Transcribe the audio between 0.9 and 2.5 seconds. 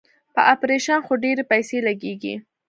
خو ډېرې پيسې لگېږي.